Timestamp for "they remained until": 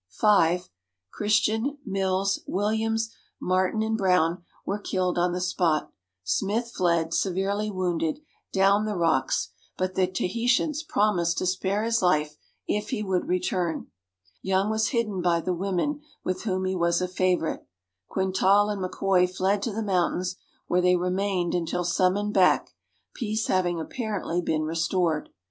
20.81-21.83